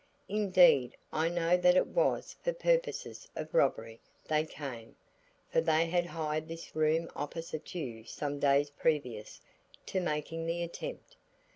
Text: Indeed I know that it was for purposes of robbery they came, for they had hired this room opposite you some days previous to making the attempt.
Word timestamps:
Indeed 0.29 0.97
I 1.13 1.29
know 1.29 1.57
that 1.57 1.75
it 1.77 1.85
was 1.85 2.35
for 2.43 2.53
purposes 2.53 3.27
of 3.35 3.53
robbery 3.53 3.99
they 4.27 4.45
came, 4.45 4.95
for 5.51 5.61
they 5.61 5.85
had 5.85 6.07
hired 6.07 6.47
this 6.47 6.75
room 6.75 7.07
opposite 7.15 7.75
you 7.75 8.03
some 8.05 8.39
days 8.39 8.71
previous 8.71 9.41
to 9.85 9.99
making 9.99 10.47
the 10.47 10.63
attempt. 10.63 11.17